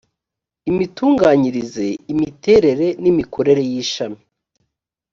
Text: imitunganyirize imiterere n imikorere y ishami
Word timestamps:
imitunganyirize 0.71 1.85
imiterere 2.13 2.87
n 3.01 3.03
imikorere 3.11 3.61
y 3.71 3.73
ishami 3.83 4.21